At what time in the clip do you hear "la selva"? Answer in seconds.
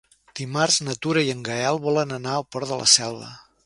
2.85-3.35